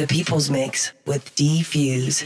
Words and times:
The 0.00 0.06
People's 0.06 0.48
Mix 0.48 0.92
with 1.04 1.34
D:Fuse. 1.34 2.24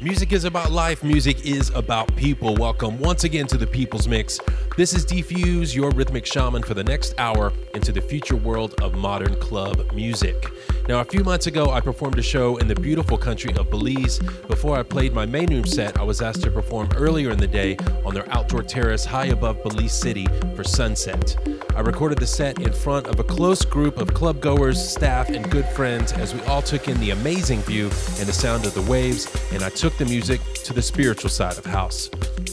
Music 0.00 0.32
is 0.32 0.44
about 0.44 0.72
life, 0.72 1.04
music 1.04 1.44
is 1.44 1.68
about 1.74 2.16
people. 2.16 2.54
Welcome 2.54 2.98
once 2.98 3.24
again 3.24 3.46
to 3.48 3.58
the 3.58 3.66
People's 3.66 4.08
Mix. 4.08 4.40
This 4.78 4.94
is 4.94 5.04
D:Fuse, 5.04 5.74
your 5.74 5.90
rhythmic 5.90 6.24
shaman 6.24 6.62
for 6.62 6.72
the 6.72 6.84
next 6.84 7.12
hour 7.18 7.52
into 7.74 7.92
the 7.92 8.00
future 8.00 8.34
world 8.34 8.74
of 8.80 8.94
modern 8.94 9.38
club 9.40 9.92
music. 9.92 10.46
Now, 10.88 11.00
a 11.00 11.04
few 11.04 11.22
months 11.22 11.46
ago, 11.46 11.70
I 11.70 11.80
performed 11.80 12.18
a 12.18 12.22
show 12.22 12.56
in 12.56 12.66
the 12.66 12.74
beautiful 12.74 13.16
country 13.16 13.54
of 13.56 13.70
Belize. 13.70 14.18
Before 14.48 14.76
I 14.76 14.82
played 14.82 15.12
my 15.12 15.24
main 15.24 15.48
room 15.48 15.64
set, 15.64 15.96
I 15.96 16.02
was 16.02 16.20
asked 16.20 16.42
to 16.42 16.50
perform 16.50 16.88
earlier 16.96 17.30
in 17.30 17.38
the 17.38 17.46
day 17.46 17.76
on 18.04 18.14
their 18.14 18.28
outdoor 18.32 18.64
terrace 18.64 19.04
high 19.04 19.26
above 19.26 19.62
Belize 19.62 19.92
City 19.92 20.26
for 20.56 20.64
sunset. 20.64 21.36
I 21.76 21.80
recorded 21.80 22.18
the 22.18 22.26
set 22.26 22.60
in 22.60 22.72
front 22.72 23.06
of 23.06 23.20
a 23.20 23.24
close 23.24 23.64
group 23.64 23.98
of 23.98 24.12
club 24.12 24.40
goers, 24.40 24.76
staff, 24.76 25.28
and 25.28 25.48
good 25.50 25.64
friends 25.66 26.12
as 26.14 26.34
we 26.34 26.40
all 26.42 26.62
took 26.62 26.88
in 26.88 26.98
the 26.98 27.10
amazing 27.10 27.60
view 27.60 27.84
and 28.18 28.26
the 28.26 28.32
sound 28.32 28.66
of 28.66 28.74
the 28.74 28.82
waves, 28.82 29.32
and 29.52 29.62
I 29.62 29.68
took 29.68 29.96
the 29.98 30.04
music 30.04 30.40
to 30.64 30.72
the 30.72 30.82
spiritual 30.82 31.30
side 31.30 31.58
of 31.58 31.64
house. 31.64 32.10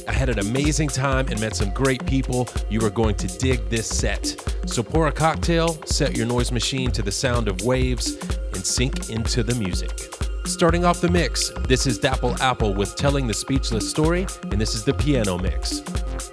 I 0.08 0.14
had 0.14 0.30
an 0.30 0.40
amazing 0.40 0.90
time 0.90 1.28
and 1.28 1.40
met 1.42 1.56
some 1.56 1.72
great 1.72 2.06
people. 2.06 2.48
You 2.70 2.84
are 2.86 2.90
going 2.90 3.16
to 3.16 3.28
dig 3.40 3.68
this 3.70 3.88
set. 3.88 4.36
So 4.66 4.84
pour 4.84 5.08
a 5.08 5.12
cocktail, 5.12 5.78
set 5.86 6.16
your 6.16 6.26
noise 6.26 6.52
machine 6.52 6.92
to 6.92 7.02
the 7.02 7.12
sound 7.12 7.48
of 7.48 7.64
waves, 7.64 8.19
and 8.60 8.66
sink 8.66 9.10
into 9.10 9.42
the 9.42 9.56
music. 9.56 10.14
Starting 10.46 10.84
off 10.84 11.00
the 11.00 11.08
mix, 11.08 11.50
this 11.70 11.88
is 11.88 11.98
Dapple 11.98 12.36
Apple 12.42 12.74
with 12.74 12.94
Telling 12.98 13.26
the 13.26 13.34
Speechless 13.34 13.90
Story, 13.90 14.28
and 14.52 14.60
this 14.60 14.76
is 14.76 14.84
the 14.84 14.94
piano 14.94 15.38
mix. 15.38 15.82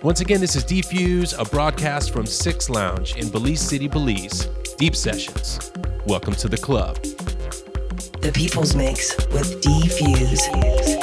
Once 0.02 0.22
again, 0.22 0.40
this 0.40 0.56
is 0.56 0.64
D:Fuse, 0.64 1.38
a 1.38 1.44
broadcast 1.44 2.12
from 2.12 2.26
Six 2.26 2.68
Lounge 2.68 3.14
in 3.14 3.28
Belize 3.28 3.60
City, 3.60 3.86
Belize. 3.86 4.48
Deep 4.76 4.96
Sessions. 4.96 5.70
Welcome 6.04 6.34
to 6.34 6.48
the 6.48 6.56
club. 6.56 6.96
The 8.22 8.32
People's 8.34 8.74
Mix 8.74 9.16
with 9.28 9.60
D:Fuse. 9.60 10.95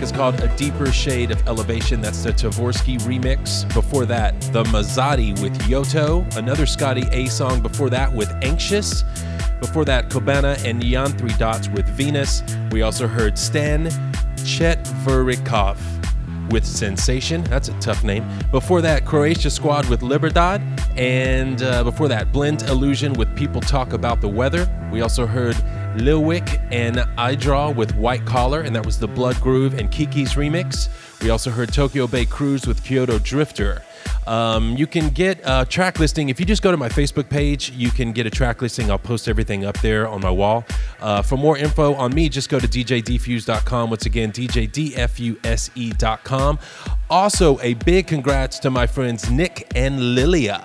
Track 0.00 0.02
is 0.02 0.12
called 0.12 0.40
A 0.40 0.56
Deeper 0.56 0.90
Shade 0.90 1.30
of 1.30 1.46
Elevation. 1.46 2.00
That's 2.00 2.22
the 2.22 2.32
Tavorsky 2.32 2.98
remix. 3.00 3.72
Before 3.74 4.06
that, 4.06 4.40
The 4.52 4.64
Mazzotti 4.64 5.40
with 5.42 5.52
Yoto. 5.62 6.24
Another 6.36 6.64
Scotty 6.64 7.06
A 7.12 7.26
song 7.26 7.60
before 7.60 7.90
that 7.90 8.10
with 8.12 8.30
Anxious. 8.42 9.02
Before 9.60 9.84
that, 9.84 10.08
Kobana 10.08 10.62
and 10.64 10.82
Yan 10.82 11.08
Three 11.18 11.34
Dots 11.34 11.68
with 11.68 11.86
Venus. 11.88 12.42
We 12.70 12.82
also 12.82 13.06
heard 13.06 13.38
Stan 13.38 13.86
Chetverikov 14.36 15.76
with 16.50 16.64
Sensation. 16.64 17.44
That's 17.44 17.68
a 17.68 17.78
tough 17.80 18.02
name. 18.02 18.26
Before 18.50 18.80
that, 18.80 19.04
Croatia 19.04 19.50
Squad 19.50 19.86
with 19.90 20.00
Liberdad. 20.00 20.62
And 20.98 21.62
uh, 21.62 21.84
before 21.84 22.08
that, 22.08 22.32
Blend 22.32 22.62
Illusion 22.62 23.12
with 23.14 23.34
People 23.36 23.60
Talk 23.60 23.92
About 23.92 24.20
the 24.20 24.28
Weather. 24.28 24.68
We 24.90 25.02
also 25.02 25.26
heard 25.26 25.56
Lilwick 25.96 26.59
and 26.70 27.00
I 27.16 27.34
Draw 27.34 27.70
with 27.70 27.94
White 27.96 28.24
Collar, 28.24 28.60
and 28.60 28.74
that 28.76 28.84
was 28.84 28.98
the 28.98 29.08
Blood 29.08 29.40
Groove 29.40 29.78
and 29.78 29.90
Kiki's 29.90 30.34
remix. 30.34 30.88
We 31.22 31.30
also 31.30 31.50
heard 31.50 31.72
Tokyo 31.72 32.06
Bay 32.06 32.24
Cruise 32.24 32.66
with 32.66 32.82
Kyoto 32.82 33.18
Drifter. 33.18 33.82
Um, 34.26 34.76
you 34.76 34.86
can 34.86 35.08
get 35.10 35.40
a 35.44 35.64
track 35.64 35.98
listing 35.98 36.28
if 36.28 36.38
you 36.38 36.46
just 36.46 36.62
go 36.62 36.70
to 36.70 36.76
my 36.76 36.88
Facebook 36.88 37.28
page. 37.28 37.70
You 37.70 37.90
can 37.90 38.12
get 38.12 38.26
a 38.26 38.30
track 38.30 38.62
listing. 38.62 38.90
I'll 38.90 38.98
post 38.98 39.28
everything 39.28 39.64
up 39.64 39.78
there 39.80 40.06
on 40.08 40.20
my 40.20 40.30
wall. 40.30 40.64
Uh, 41.00 41.22
for 41.22 41.36
more 41.36 41.58
info 41.58 41.94
on 41.94 42.14
me, 42.14 42.28
just 42.28 42.48
go 42.48 42.60
to 42.60 42.68
djdfuse.com. 42.68 43.90
Once 43.90 44.06
again, 44.06 44.32
djdfuse.com. 44.32 45.38
Also, 47.08 47.60
a 47.60 47.74
big 47.74 48.06
congrats 48.06 48.58
to 48.60 48.70
my 48.70 48.86
friends 48.86 49.30
Nick 49.30 49.70
and 49.74 50.14
Lilia. 50.14 50.62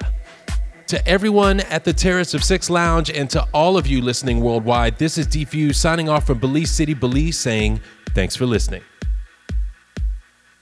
To 0.87 1.07
everyone 1.07 1.61
at 1.61 1.83
the 1.83 1.93
Terrace 1.93 2.35
of 2.35 2.43
Six 2.43 2.69
Lounge 2.69 3.09
and 3.09 3.27
to 3.31 3.43
all 3.55 3.75
of 3.75 3.87
you 3.87 4.03
listening 4.03 4.39
worldwide, 4.39 4.99
this 4.99 5.17
is 5.17 5.25
D:Fuse 5.25 5.77
signing 5.77 6.09
off 6.09 6.27
from 6.27 6.37
Belize 6.37 6.69
City, 6.69 6.93
Belize, 6.93 7.39
saying 7.39 7.81
thanks 8.13 8.35
for 8.35 8.45
listening. 8.45 8.83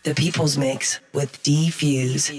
The 0.04 0.16
People's 0.16 0.58
Mix 0.58 1.02
with 1.14 1.44
D:Fuse. 1.44 2.30